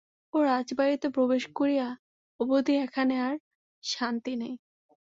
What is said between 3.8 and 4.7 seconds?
শান্তি নাই।